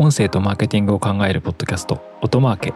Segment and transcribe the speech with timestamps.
[0.00, 2.72] 音声とマーケティングを考えるポッドキャスト音マーケ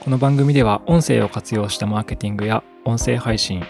[0.00, 3.62] この番組では音声を活用したマーケティングや音声配信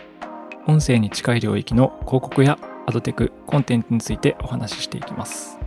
[0.67, 5.59] 音声に近い領域の広告やアドテクコンテンツについてお話ししていきます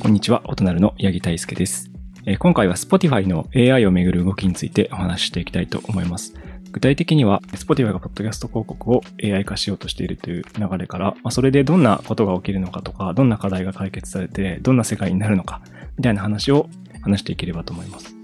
[0.00, 1.90] こんにちは、音なるの八木大輔です。
[2.38, 6.34] 今回は Spotify の AI をめぐる動きについてお話ししていきたいと思います。
[6.72, 15.62] 具体的には、Spotify がポッドキャスト広告を AI 化しようとしているという流れから、まあ、それでどんなことが起きるのかとか、どんな課題が解決されて、どんな世界になるのか、
[15.96, 16.68] みたいな話を
[17.02, 18.14] 話していければと思います。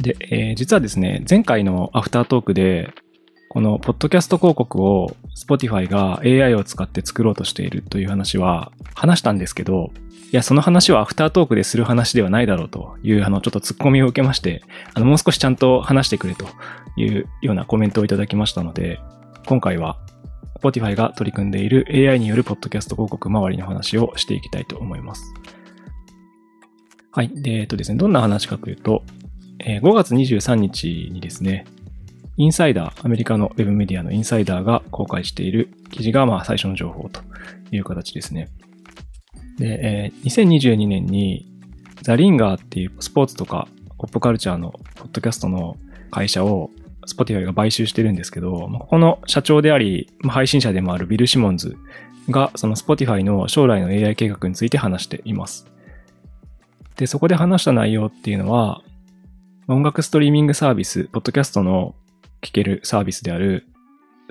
[0.00, 2.90] で、えー実はですね、前回のアフタートークで、
[3.52, 9.90] このポッドキャスト広告を Spotify が AI を使って作ろうとしているという話は話したんですけど、
[10.30, 14.62] いや、その話はアフタートークでする話ではないだろうという、あの、ちょっと突っ込みを受けまして、
[14.94, 16.46] あの、もう少しちゃんと話してくれと
[16.96, 19.00] いうようなコメントをいただきましたので、
[19.46, 19.98] 今回は
[20.62, 25.24] Spotify が取り組んでいる AI によるポッドキャスト広告周りの話をしていきたいと思います。
[27.10, 27.30] はい。
[27.34, 29.02] で、えっとですね、どんな話かというと、
[29.58, 31.66] えー5月23日にですね、
[32.36, 37.20] インサイダー、アメリカのウェブメディアのインサイダーが公開している記事が、まあ、最初の情報と
[37.70, 38.48] いう形ですね。
[39.58, 41.46] で、えー2022年に
[42.02, 45.76] ザ・リンガーっていうスポーツとかポップカルチャーのポッドキャストの
[46.10, 46.70] 会社を
[47.06, 51.76] Spotify が買収してるんですけど、ここの社長であり、配信者でもあるビル・シモンズ
[52.30, 55.66] がその Spotify の将来の AI 計画について話しています。
[56.96, 58.82] で、そこで話した内容っていうのは、
[59.68, 61.94] 音楽ストリーミングサービス、ポッドキャストの
[62.40, 63.66] 聴けるサービスである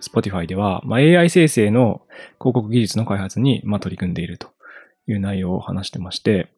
[0.01, 2.01] Spotify では、まあ、AI 生成の
[2.39, 4.49] 広告技術の開発に、まあ、取り組んでいると
[5.07, 6.49] いう内容を話してまして、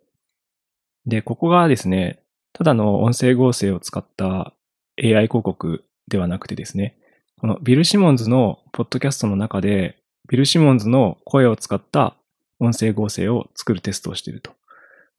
[1.05, 2.19] で、ここがですね、
[2.53, 4.53] ただの音声合成を使った
[5.01, 6.97] AI 広告ではなくてですね、
[7.39, 9.97] このビル・シモンズのポッドキャストの中で、
[10.29, 12.15] ビル・シモンズの声を使った
[12.59, 14.51] 音声合成を作るテストをしていると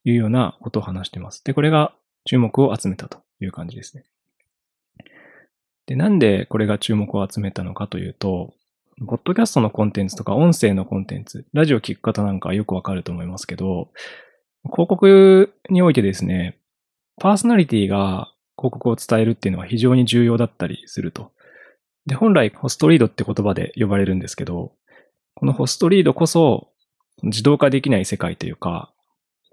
[0.05, 1.43] いうようなことを話しています。
[1.43, 1.93] で、これが
[2.25, 4.05] 注目を集めたという感じですね。
[5.87, 8.55] で、なんでこれが注目を集めたのかというと、
[9.07, 13.91] ポッドキャストのコンテンツとか音声のコンテンツ、ラジオ聞く方なんかはよくわかると思いますけど、
[14.71, 16.59] 広告においてですね、
[17.21, 21.33] パーソナリティが広告を伝えるっていうのは非常に重要だったりすると。
[22.07, 24.73] で、本来ホストリードって言葉で呼ばれるんですけど、
[25.35, 26.69] このホストリードこそ
[27.23, 28.93] 自動化できない世界というか、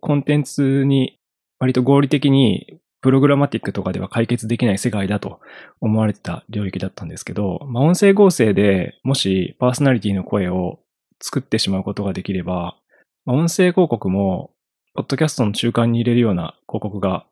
[0.01, 1.19] コンテンツに
[1.59, 5.39] 割と合理的にプログラマティックとかでは解決できない世界だと
[5.79, 10.79] 思われてた領域だったんですけど、まあ、音声合成でもしパーソナリティの声を
[11.21, 12.77] 作ってしまうことができれば、
[13.25, 14.51] まあ音声広告も、
[14.95, 17.25] ポッドキャストの中間に入れるような広告が、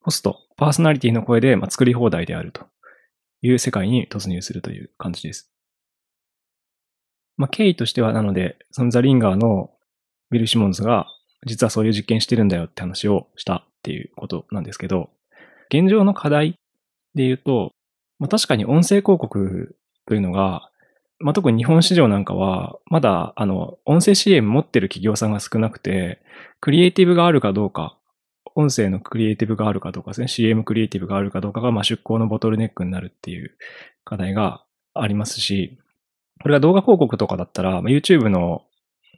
[0.00, 2.66] ホスト、パーソナリティの声でまあ作り放題であると
[3.42, 5.50] いう世界に突入するという感じです。
[7.36, 9.70] まあ、経緯としてはなので、そのザ・リンガーの
[10.30, 11.06] ビル・シモンズが
[11.46, 15.10] 実はそういう実験してるんだよって話をしたっていうことなんですけど、
[15.70, 16.52] 現状の課題
[17.14, 17.72] で言うと、
[18.20, 19.76] まあ、確かに音声広告
[20.06, 20.70] というのが、
[21.18, 26.20] まあ、特に日本市場なんかは、まだ、あの、音声 CM 持ってる企業さんが少なくて、
[26.60, 27.96] クリエイティブがあるかどうか、
[28.54, 33.56] 音声のクリエイティブがあるかどうかですね、CM クリエイティブがあるかどうかが、まあ、出向のボトルネックになるっていう
[34.04, 35.78] 課題がありますし、
[36.42, 38.62] これが動画広告とかだったら、まあ YouTube の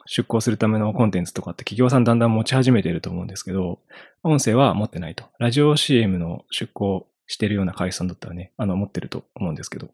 [0.07, 3.79] 出向するためのコンテンツとかって企業さんだんだん持ち始めてると思うんですけど、
[4.23, 5.25] 音声は持ってないと。
[5.39, 9.87] ラジオ CM の出向してるような会社さんだったらね、あの、持ってると思うんですけど。
[9.87, 9.91] っ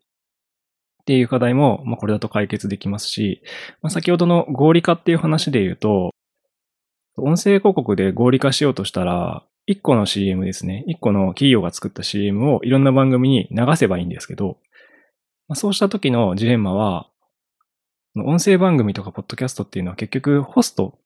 [1.06, 3.42] ていう課題も、まあ、これだと解決できますし、
[3.82, 6.10] まあ、先ほどの合理化っていう話で言うと、
[7.16, 10.84] 音声広告で合理化しようとしたら、1個の CM ですね。
[10.88, 14.58] 1個の企業が作った CM をいろんな番組に流せばいいんですけど、
[15.48, 17.09] まあ、そうした時のジレンマは、
[18.16, 20.98] 音声番組とかポッドキャストっていうのは結局ホスト、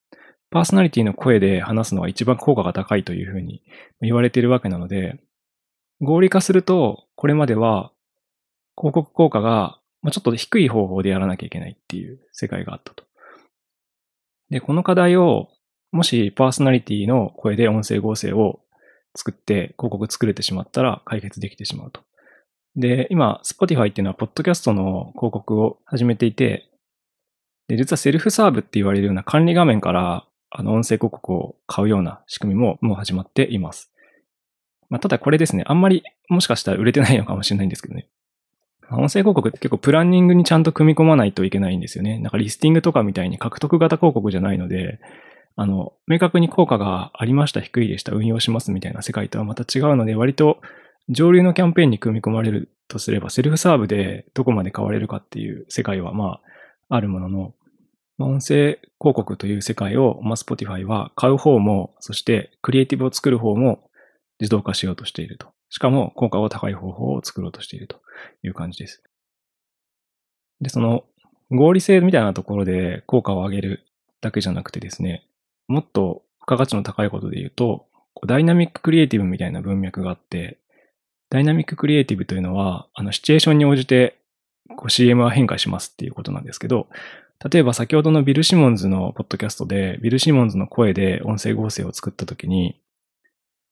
[0.50, 3.62] パーソナリティの声で話すのが一番効果が高いというふうに
[4.00, 5.20] 言われているわけなので、
[6.00, 7.92] 合理化すると、これまでは
[8.76, 9.78] 広告効果が
[10.10, 13.04] ちょっと低い方法でやらなきゃいけないっていう世界があったと。
[14.48, 15.48] で、この課題を、
[15.92, 18.60] もしパーソナリティの声で音声合成を
[19.14, 22.00] 作って広告作れてしまったら解決できてしまうと。
[22.76, 26.70] で、今、Spotify っていうのは、ポッドキャストの広告を始めていて、
[27.68, 33.90] で、実はセルフサーブって言われるような管理画面から、あの、音声広告を買うような仕組みももう始まっています。
[34.90, 38.08] まあ、ただこれですね、あんまりもしかしたら売れてないのかもしれないんですけどね。
[38.88, 42.18] ま音声広告って結構プランニングにちゃんと組み込まないといけないんですよね。
[42.18, 45.00] なんかリスティングとかみたいに獲得型広告じゃないので、
[45.56, 50.60] あの、明確に効果がありました、低いでした、運用しますみたいな世界とはまた違うので、割と
[51.08, 56.40] 上流のキャンペーンに組み込まれるとすれば、セルフサーブでどこまで変われるかっていう世界はまあ、
[56.88, 57.54] あるものの、
[58.16, 63.90] ま音声広告という世界を、まあ、Spotify は買う方も、そしてクリエイティブを作る方も
[64.40, 65.48] 自動化しようとしていると。
[65.70, 68.00] しかも、効果が高い方法を作ろうとしていると
[68.44, 69.02] いう感じです。
[70.60, 71.04] で、その
[71.50, 73.84] 合理性みたいなところで効果を上げる
[74.20, 75.26] だけじゃなくてですね、
[75.68, 77.86] もっと付加価値の高いことで言うと、
[78.26, 80.58] ダイナミッククリエイティブみたいな文脈があって、
[81.30, 84.18] ダイナミッククリエイティブというのは、あの、シチュエーションに応じて
[84.76, 86.88] こう CM は変化しますっていうことなんですけど、
[87.50, 92.80] 例えば先ほどのビル・シモンズのポッドキャストで、ビル・シモンズの声で音声合成を作ったときに、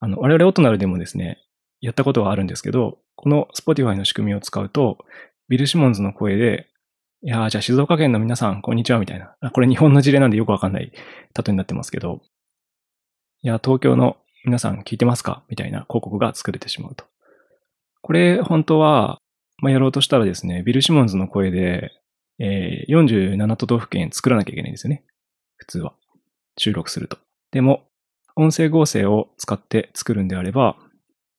[0.01, 1.39] あの、我々オートナルでもですね、
[1.81, 4.99] やったことはあるんですけど、この Spotify の仕組みを使うと、
[5.49, 6.69] ビル・シモンズの声で、
[7.25, 9.51] いやじゃあ静岡県の皆さん、こんにちは、みたいな。
[9.53, 12.21] これ日本の事例なんでよくわかんない例えになってますけど、
[13.43, 17.05] いや、東京の皆さん聞いてますかみたいな広告が作れてしまうと。
[18.03, 19.19] これ、本当は、
[19.63, 21.93] まあ、やろうとしたらですね、ビル・シモンズの声で、
[22.41, 25.05] えー、47都道府県作らなきゃいけないんですよね。
[25.57, 25.95] 普通は。
[26.59, 27.17] 収録すると。
[27.53, 27.85] でも、
[28.35, 30.77] 音声合成を使って作るんであれば、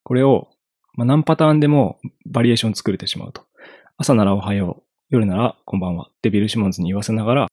[0.03, 0.47] これを、
[0.93, 3.43] まあ、何パターンでもバリエーション作れてしまうと。
[3.97, 7.47] 朝ならおはよう、夜ならこんばんはってビル・シモンズに言わせながら、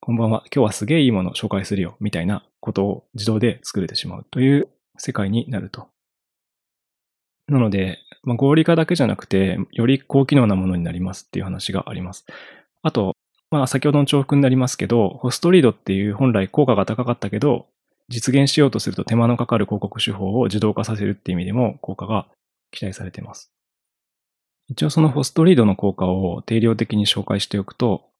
[0.00, 4.68] こんばんは、今日はすげえいいものを紹介するよ、みたいなことを自動で作れてしまうという
[4.98, 5.93] 世界になると。
[7.48, 12.24] なので、まあ、合理化だけじゃなくて、より高機能なものになりますっていう話があります。
[12.82, 13.14] あと、
[13.50, 17.66] まあ、先ほどの重複になりますけど、ホストリードっていう本来効果が高かったけど、
[18.08, 22.26] 実現しようとすると手間のかかる広告手法を自動化させるっていう意味でも効果が
[22.70, 23.52] 期待されています。
[24.68, 28.10] 一応そのホストリードの効果を定量的に紹介しておくと、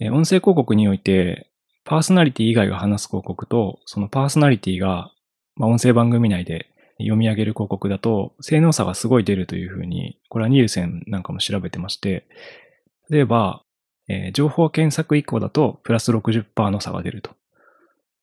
[0.00, 1.50] 音声広告において、
[1.84, 5.10] パーソナリティ以外が話す広告と、そのパーソナリティが、
[5.56, 12.26] まあ、音声番組内で読み上げる広告だと、性能差がすごい出るというふうに、これはニールセンなんかも調べてまして、
[13.10, 13.62] 例えば、
[14.08, 17.30] えー、情報検索以降だとプラス60%の差が出ると。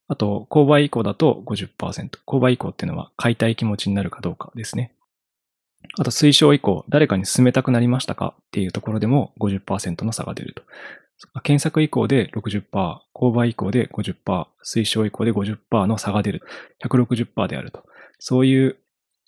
[0.08, 2.18] あと、購買以降だと50%。
[2.26, 4.92] 購買以降っていうのは買いたい気持ちになるかどうかですね。
[5.98, 8.34] あと、推奨以降、誰かに進めたくなりましたか？
[8.38, 10.62] っていうところでも50%の差が出ると。
[11.42, 12.62] 検索以降で60%、
[13.14, 16.42] 購買以降で50%、推奨以降で50%の差が出る。
[16.84, 17.84] 160%であると。
[18.18, 18.76] そういう、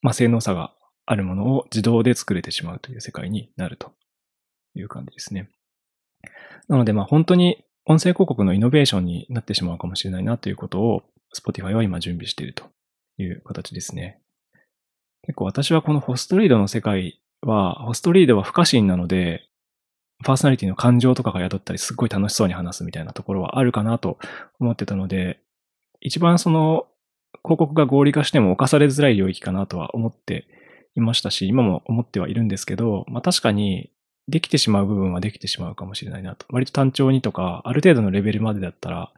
[0.02, 0.72] まあ、性能差が
[1.06, 3.92] あるものを自動で作れてしまうという世界になると
[4.74, 5.50] いう感じですね。
[6.68, 11.02] なので、まあ、本当に音声広告のイノベーションになってしまうかもしれないなということを
[11.34, 12.64] Spotify は今準備していると
[13.18, 14.20] いう形ですね。
[15.22, 19.48] 結構私はこのホストリードの世界は、ホストリードは不可侵なので、
[20.24, 24.18] パーソナリティの感情とかが宿ったりすっごい楽しそうに話すみたいなところはあるかなと
[24.58, 25.40] 思ってたので、
[26.00, 26.86] 一番その
[27.48, 30.46] 広告が合理化しても犯されづらい領域かなとは思って
[30.94, 33.90] いましたし、今も思ってはいるんですけど、まあ確かに
[34.28, 36.44] できてしまう部分はできてしまうかもしれないなと。
[36.50, 39.12] 割と単調にとか、ある程度のレベルまでだったら、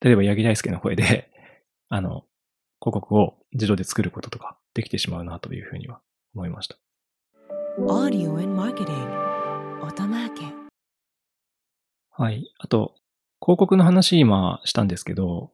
[0.00, 1.30] 例えば八木大輔の声で、
[1.88, 2.26] あの、
[2.80, 6.02] 広告を自動で作ることとかできてしまうなというふうには
[6.34, 6.76] 思いました。
[12.10, 12.52] はい。
[12.58, 12.94] あと、
[13.40, 15.52] 広告の話今したんですけど、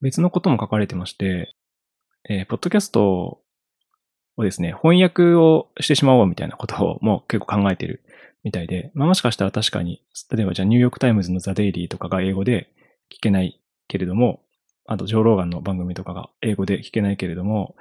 [0.00, 1.54] 別のことも書かれてまして、
[2.28, 3.42] えー、ポッドキャスト
[4.36, 8.02] をですね、翻訳をしてしまおうみたいなことをもう結構考えてる
[8.42, 12.72] みたいで、まあ、もしかしたら確かに、例えばじゃあニューヨークタイムズのザ・デイリーとかが英語で
[13.12, 14.42] 聞けないけれども、
[14.86, 17.76] あとジョー・ローガンの番組とかが英語で聞けないけれども、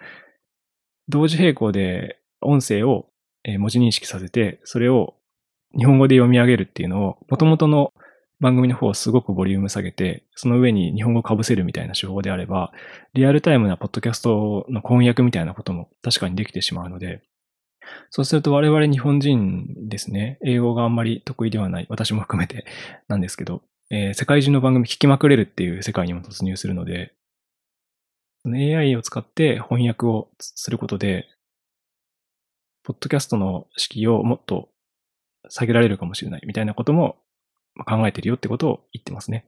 [1.08, 3.08] 同時並行で音声を
[3.58, 5.16] 文字認識させて、それを
[5.78, 7.94] 日本語で読み上げるっていうのを、元々の
[8.40, 12.72] 番組の方をすごくボリューム下げて、その上に日本語を被せるみたいな手法であれば、
[13.14, 17.22] リアルタイムなポッドキャストの翻訳みたいなことも確かにできてしまうので、
[18.12, 22.66] そうすると我々日本人ですね、英語があんまり得意ではない、私も含めて
[23.08, 27.14] なんですけど、えー、世界中の番組聞きまくれるっていう世界にも突入するので、
[28.46, 31.28] AI を使って翻訳をすることで、
[32.84, 34.70] ポッドキャストの敷居をもっと
[35.50, 37.18] 下げられるかもしれないみたいなことも
[37.86, 39.46] 考えてるよってことを言ってますね。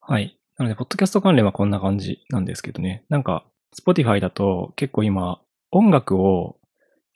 [0.00, 0.38] はい。
[0.58, 3.04] なので、ポッドキャスト関連はこんな感じなんですけどね。
[3.08, 3.44] なんか、
[3.76, 6.56] Spotify だと結構今、音楽を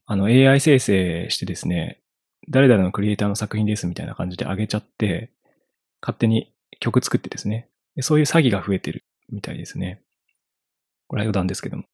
[0.06, 2.00] あの AI 生成してですね、
[2.48, 5.30] 誰々のクリエイターの作品ですみたいな感じで上げちゃって、
[6.00, 7.68] 勝手に曲作ってですね、
[8.00, 10.00] そういう詐欺が増えてるみたいですね。
[11.08, 11.84] これは余談ですけども。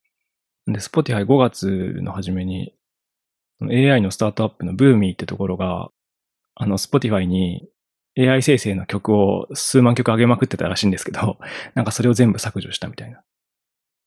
[0.67, 2.73] で、Spotify 5月の初めに、
[3.61, 5.91] AI のスタートアップのブーミーってところが、
[6.55, 7.69] あの、Spotify に
[8.19, 11.39] AI 生成の曲を数万曲上げまくってたらしいんですけど、
[11.75, 13.23] なんかそれを全部削除したみたいな。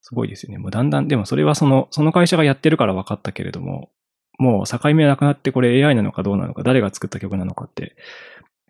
[0.01, 0.57] すごいですよね。
[0.57, 3.91] もうだんだん、でもそれはその、その会社がやってるから分かったけれども、
[4.39, 7.95] もう境目なくなってこれ AI なのかどうなのか、誰が作った曲なのかって、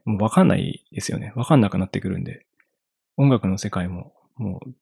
[0.06, 1.34] もうわかんないですよね。
[1.36, 2.46] わかんなくなってくるんで。
[3.17, 4.74] 音楽の世界も、もう、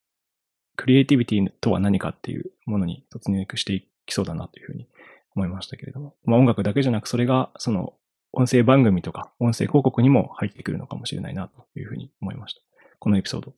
[0.76, 4.88] クリエイティビティとは何かっていうものに突入していきそうだなというふうに
[5.36, 6.16] 思いましたけれども。
[6.26, 7.94] まあ音楽だけじゃなく、それが、その、
[8.36, 12.62] 音声番組とか、音声広告にも入ってくるのかもしれないなというふうに思いました。
[13.00, 13.54] このエピソード。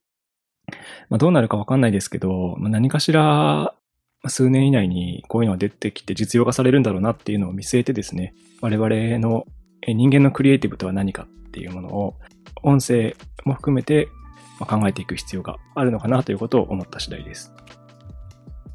[1.10, 3.74] まあどうなるかわかんないですけど、まあ、何かしら
[4.27, 9.46] 数年以内にこういうのが出てきて実用化されるんだろうなっていうのを見据えてですね、我々の
[9.88, 12.15] 人間のクリエイティブとは何かっていうものを
[12.63, 13.15] 音声
[13.46, 14.10] も含めて
[14.60, 17.53] 考えていく必要があるのかなということを思った次第です。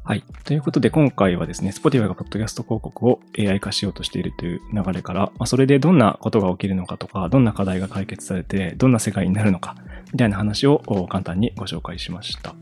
[0.05, 0.23] はい。
[0.43, 9.77] ということで今回はですね、Spotify がポッドキャスト広告を AI 化しようとしているという流れから、まあ、それでどんなことが起きるのかとか、どんな課題が解決されて、どんな世界になるのか、
[10.11, 10.79] みたいな話を
[11.09, 12.53] 簡単にご紹介しました。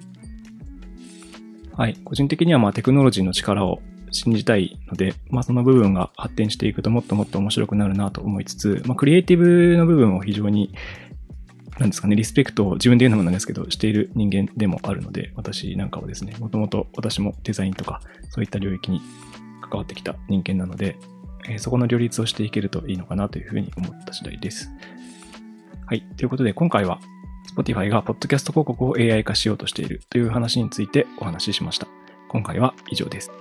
[1.76, 1.98] はい。
[2.06, 3.82] 個人的にはまあテクノロジーの力を
[4.12, 10.76] 信じたいので、まあその部分が発展していくともっともっと面白くなるなと思いつつ、まあクリエイティブの部分を非常に、
[11.82, 19.02] なんですかね、リスペクトを自分で言うのもなんですけど、している人間でもあるので、私なんかはですね、もともと私もデザインとかそういった領域に
[19.62, 20.96] 関わってきた人間なので、
[21.50, 24.70] えー、そこの両立をしていけるといいのかなというふうに思った次第です。
[25.88, 26.04] はい。
[26.18, 27.00] ということで今回は
[27.56, 31.88] Spotify がポッドキャスト広告を AI 化しようとしているという話についてお話ししました。
[32.30, 33.32] 今回は以上です。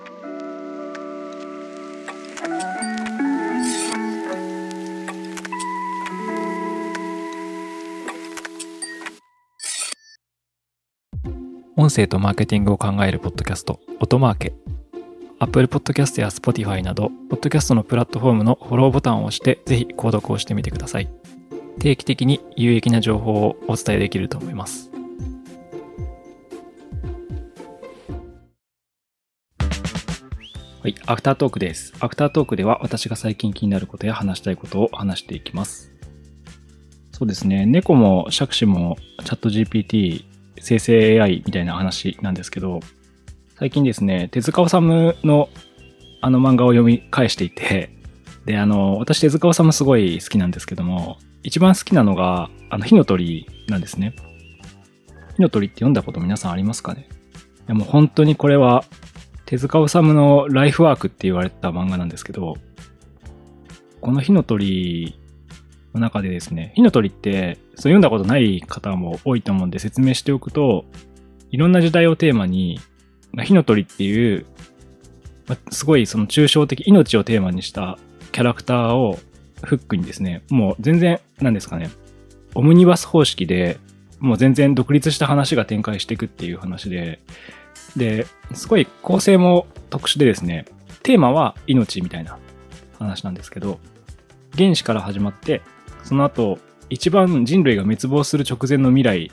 [11.90, 14.52] 音声とマーケティングを考えるポッドキャスト、音マーケ。
[15.40, 21.08] Apple Podcast や Spotify など、ポッドキャストのプラットフォームのフォローボタンを押して、ぜひ購読をしてみてください。
[21.80, 24.92] 定期的に有益な情報をお伝えできると思います。
[29.58, 31.92] はい、アフタートークです。
[31.98, 35.90] アフタートークでは私が最近気になることや話したいことを話していきます。
[37.10, 40.29] そうですね、猫も杓子もチャット GPT
[40.60, 42.80] 生成 AI みたいな話なんですけど、
[43.58, 45.48] 最近ですね、手塚治虫の
[46.22, 47.90] あの漫画を読み返していて、
[48.44, 54.14] で、あの、私手塚治虫すごい好きなんですけども、一番好きなのが、あの、火の鳥なんですね。
[55.36, 57.08] 火の鳥って読んだこと皆さんありますかね？
[57.10, 57.14] い
[57.68, 58.84] やもう本当にこれは、
[59.46, 62.56] 手塚治虫のライフワークって言われた漫画なんですけど、
[64.00, 65.19] この火の鳥
[65.94, 70.84] の中でですね、火の鳥って、そう読んだことない方も多いと思うんで説明しておくと、
[71.50, 72.80] いろんな時代をテーマに、
[73.32, 74.46] まあ火の鳥っていう、
[75.46, 77.98] まあすごいその抽象的、命をテーマにした
[78.32, 79.18] キャラクターを
[79.62, 81.90] フックにですね、もう全然、なんですかね、
[82.54, 83.78] オムニバス方式で、
[84.18, 87.20] もう全然独立した話が展開していくっていう話で、
[87.96, 90.66] で、すごい構成も特殊でですね、
[91.02, 92.38] テーマは命みたいな
[92.98, 93.80] 話なんですけど、
[94.56, 95.62] 原始から始まって、
[96.04, 99.32] その後、一番人類が滅亡する直前の未来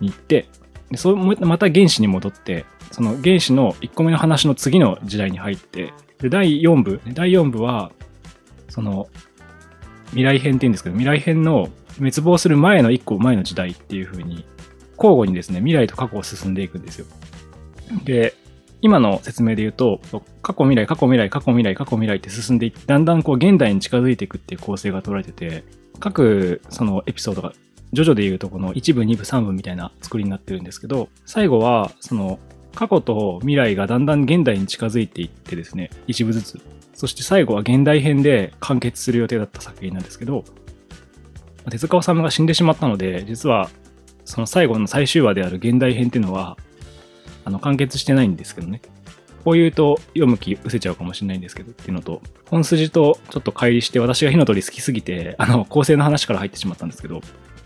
[0.00, 0.48] に行って、
[0.90, 7.92] でそまた原始に戻って、その原始の1個目の話の次の時代に入って、で、第4部、第4部は、
[8.68, 9.08] その、
[10.08, 14.44] 未来編って言うんですけど、未来編の滅亡する前の一個前の時代っていう風に、
[14.96, 17.06] 交互にですね、未来と過去を進んでいくんですよ。
[18.04, 18.34] で、
[18.82, 20.00] 今の説明で言うと、
[20.42, 25.64] 過去未来、過去未来、過去未来、過去未来って進んでいって、だんだんこう現代に近づいていくっていう構成が取られてて、
[26.00, 27.52] 各そのエピソードが、
[27.92, 32.38] ジョジョで言うとこの1部、2部、3部みたいな作りになってるんですけど、最後は、その
[32.74, 36.60] 過去と未来がだんだん現代に近づいていってですね、一部ずつ
[37.00, 40.44] そして最後は現代編で完結する予定だった作品なんですけど、
[41.70, 43.70] 手塚治虫が死んでしまったので、実は
[44.26, 46.58] その最後の最終話である現代編っていうのは、
[47.46, 48.82] あの完結してないんですけどね。
[49.44, 57.20] こう言うと読む気失せちゃうかもしれないんですけどっていうのと、本筋とちょっと乖離して私が火の鳥好きすぎて、 あの、構成の話から入ってしまったんですけど、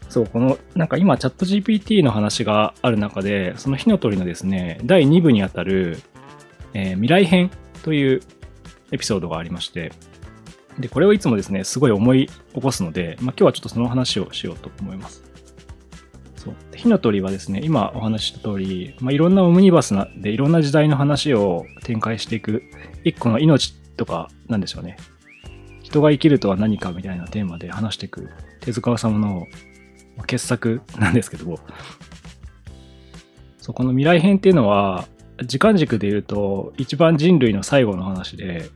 [0.08, 6.00] そう、この、なんか今チャット GPT の話がある中で、その火の鳥のですね、第2部にあたる、
[6.74, 7.50] えー、未来編
[7.82, 8.20] という
[8.92, 9.92] エピソードがありまして、
[10.78, 15.33] で、これをいつもですね、すごい思い起こすので、まあ、今日はちょっとその話をしようと思います。
[16.44, 16.54] そう。
[16.74, 22.62] 火の鳥はですね、今お話した通り、まあ、いろんなオムニバスなでいろんな時代の話を展開していく、
[23.04, 24.96] 一個の命とか、なんでしょうね。
[25.82, 28.28] 人が生きるとは何かみたいなテーマで話していく
[28.60, 29.46] 手塚治虫の
[30.26, 31.58] 傑作なんですけども、
[33.58, 35.06] そこの未来編っていうのは、
[35.44, 38.70] 時間軸で言うと、一番人類の最後の話で、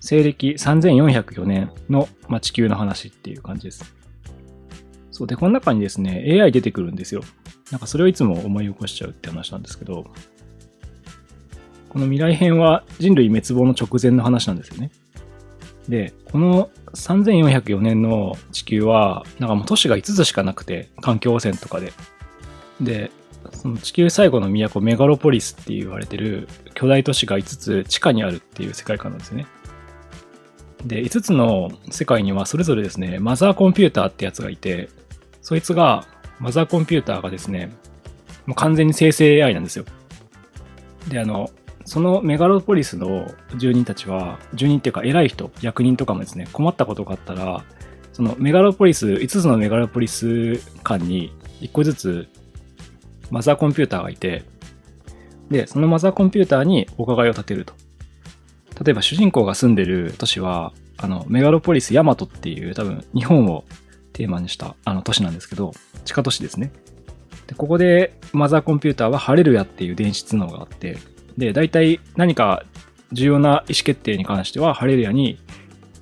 [0.00, 4.01] 西暦3404年の、まあ、地球の話っていう感じです。
[5.22, 7.22] そうで、この中にですね、AI 出てくるんですよ。
[7.70, 10.04] なんかそれをいつも思い起こしちゃうって話なんですけど、
[11.90, 14.90] この未来編は人類滅亡の直前の話なんですよね。
[15.88, 21.92] で、この3404年の地球は、なんかもう都市が5つしかなくて、環境汚染とかで。
[22.80, 23.12] で、
[23.52, 29.46] その地球最後の都メガロポリスって言われてる巨大都市が5つ地下にあるっていう世界観なんですよね。
[30.84, 34.88] で、5つの世界にはそれぞれですね、マザーコンピューターってやつがいて、
[35.42, 36.06] そいつが、
[36.38, 37.70] マザーコンピューターがですね、
[38.46, 39.84] もう完全に生成 AI なんですよ。
[41.08, 41.50] で、あの、
[41.84, 47.64] そのメガロポリスの住人たちは、住人っていうか偉い人、役人とかもですね、困ったことがあったら、
[48.12, 52.28] そのメガロポリス、5つのメガロポリス間に1個ずつ
[53.30, 54.44] マザーコンピューターがいて、
[55.50, 57.74] で、そのマザーコンピューターにお伺いを立てると。
[58.84, 63.64] 例えば主人公が住んでる都市は、あの、メガロポリスヤマトっていう多分日本を
[64.12, 65.72] テーマにしたあの都市なんですけど、
[66.04, 66.72] 地下都市ですね。
[67.46, 70.98] で、ここでマザーコンピューターはハレルヤっていう電子通能があって、
[71.36, 72.64] で、大体何か
[73.12, 75.38] 重要な意思決定に関してはハレルヤに、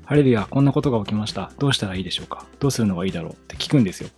[0.04, 1.52] ハレルヤ、こんなことが起きました。
[1.58, 2.46] どうしたらいいでしょうか？
[2.58, 3.32] どうするのがいいだろう？
[3.32, 4.10] って聞くんですよ。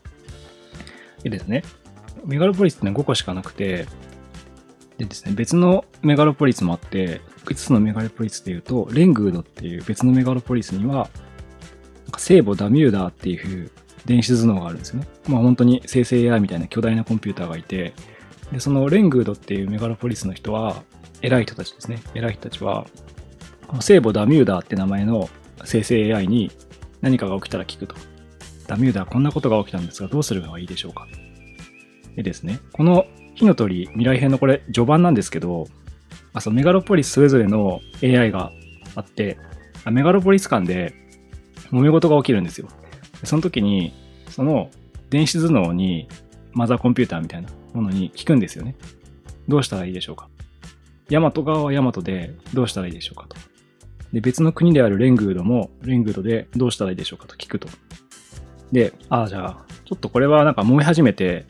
[1.22, 1.62] でですね、
[2.24, 3.86] メガロポリスってのは5個しかなくて、
[4.98, 13.70] でですね、別のメガロポリスもあって、5つのメガロポリスで言うと、レングードっていう別のメガロポリスには、なんか聖母ダミューダーっていう
[14.04, 15.06] 電子頭脳があるんですよね。
[15.28, 17.94] まあ本当に生成 AI みたいな巨大なコンピューターがいて、
[18.52, 20.82] で、そのレングードっていうメガロポリスの人は、
[21.22, 22.00] 偉い人たちですね。
[22.14, 22.86] 偉い人たちは、
[23.80, 25.30] 聖母ダミューダーって名前の
[25.64, 26.50] 生成 AI に
[27.00, 27.94] 何かが起きたら聞くと。
[28.66, 31.06] ダミューダーこんなことが起きたんですがどうするのがいいでしょうか
[32.16, 35.66] でですね、この火の鳥未来編のこれ序盤なんですけど、
[36.32, 38.52] あそのメガロポリスそれぞれの AI が
[38.94, 39.38] あって、
[39.90, 40.94] メガロポリス間で
[41.70, 42.68] 揉め事が起きるんですよ。
[43.24, 43.92] その時に、
[44.28, 44.70] その
[45.10, 46.08] 電子頭脳に
[46.52, 48.74] マザーコンピューターみたいなものに聞くんですよね。
[49.48, 50.28] どうしたらいいでしょうか
[51.08, 53.36] ヤマト側はヤマトでどうしたらいいでしょうかと。
[54.12, 57.68] で、別の国であるレングードもレングードでどうしたらいいでしょうかと聞くと。
[58.70, 61.46] で、ああ、じゃあ、ちょっとこれはなんか揉め始めて、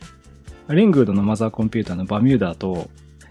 [0.68, 2.90] レングードのマザーコンピューターのバミューダーと、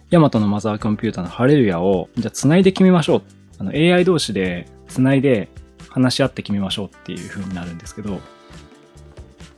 [0.09, 3.23] ヤマトのマザーコンピューターのハレルヤを、じゃあ繋いで決めましょう。
[3.59, 5.49] あの AI 同士で繋いで
[5.91, 8.19] 話し合って決めましょうっていう風になるんですけど、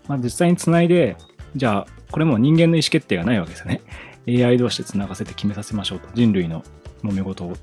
[0.07, 1.15] まあ実際に繋いで、
[1.55, 3.81] じゃあ、これも人間の意思決定がないわけですよね。
[4.27, 6.09] AI 同士で繋がせて決めさせましょうと。
[6.13, 6.63] 人類の
[7.03, 7.53] 揉め事を。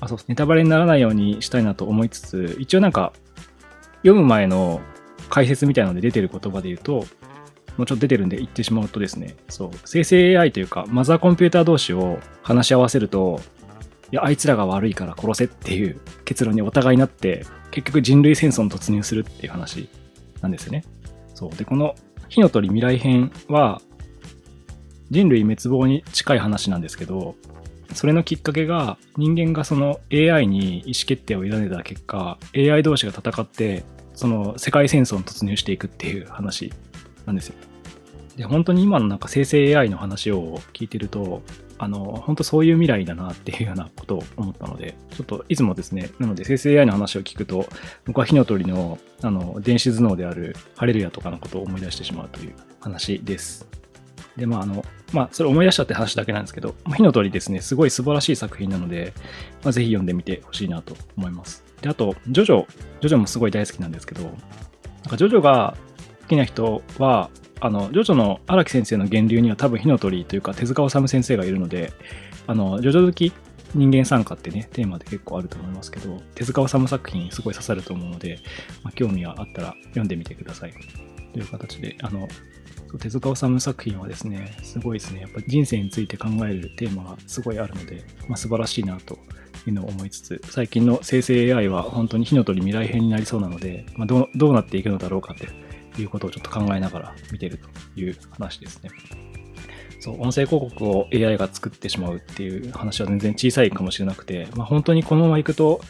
[0.00, 3.12] あ、そう、ネタバレにならないようにしたいなと思いつつ、一応なんか、
[4.02, 4.80] 読む前の
[5.28, 7.04] 解説みたいなので出てる言葉で言うと、
[7.76, 13.40] もうちょっと出てるんで言ってしまうとですね、そう、生成 AI というか、マザーコンピューター同士を話し合わせると、
[14.10, 19.88] いや、あいつらが悪いから殺せっていう結論にお互いになって、結局人類戦争に突入するっていう話
[20.40, 20.84] なんですよね。
[21.34, 21.50] そう。
[21.56, 21.94] で、この
[22.28, 23.80] 火の鳥未来編は、
[25.10, 27.34] 人類滅亡に近い話なんですけど、
[27.94, 36.72] それのきっかけが人間がその AI に意思決定を委ねた結果、AI 同士が戦って、その世界戦争に突入していくっていう話
[37.24, 37.54] なんですよ。
[38.38, 41.42] で、本当に今のなんか生成 AI の話を聞いてると、
[41.76, 47.68] あの、本当そういう未来だなっていうようなことを思ったので、ちょっといつもですね、なので生成 AI の話を聞くと、
[48.06, 53.66] 僕は火の鳥の、あの、電子頭脳であるハレルヤとかのことを思い出してしまうという話です。
[54.36, 59.14] で、まあ、あの、まあ、それ思い出したって話だけなんですけど、火の鳥ですね、すごい素晴らしい作品なので、
[59.64, 61.64] まあ、ぜひ読んでみてほしいなと思います。
[61.82, 62.66] で、あと、ジョジョ、
[63.00, 64.32] ジョジョもすごい大好きなんですけど、なん
[65.10, 65.76] かジョジョが
[66.22, 71.92] 好きな人は、あの、ジョジョの荒木先生の源流には多分火の鳥というか手塚治虫先生がいるので、
[72.46, 73.32] あの、ジョジョ好き
[73.74, 78.38] 人間参加ってね、テーマで結構あると思いますけど、手塚治虫作品すごい刺さると思うので、
[78.82, 80.72] まあ、興味があったら読んでみてください。
[81.32, 82.28] という形で、あの、
[82.98, 89.18] 手塚治虫作品はですね、すごいですね、やっぱ人生について考えるテーマがすごいあるので、まあ、素晴らしいなと
[89.66, 95.48] いうのを思いつつ、最近の生成 AI は本当に火の鳥未来編になりそうなので、まあ、どうどうなっていくのだろうかって
[96.02, 98.90] いうことをちょっと考えながら見てるという話ですね。
[100.00, 105.80] そう、音声広告を AI が作ってしまうっていう話は全然小さいかもしれなくて、まあ、本当にこのままいくと、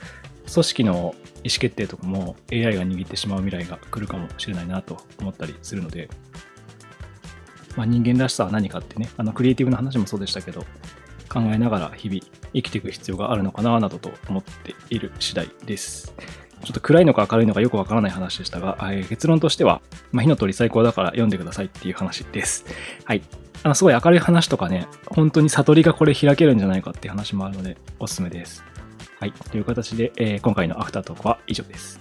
[0.52, 6.08] 組織の意思決定とかも AI が握ってしまう未来が来るかもしれないなと思ったりするので、
[7.76, 10.64] まあ、人間らしさは何かってね、あのクリエイティブな話もそうでしたけど、
[11.28, 12.20] 考えながら日々
[12.54, 16.14] 生きていく必要があるのかななどと思っている次第です。
[16.64, 19.80] ちょっと暗いのか明るいのかよくわからない話でしたが、えー、結論としては、
[20.12, 22.64] まあ、火の鳥最高だから読んでくださいっていう話です。
[23.04, 23.22] はい。
[23.62, 28.64] あの、すごい明るい話とかね、本当に悟りがこれ開けるんじゃないかっていう話もあるので、おすすめです。
[29.20, 29.32] はい。
[29.32, 32.00] という形で、えー、今回のアフタートークは以上です。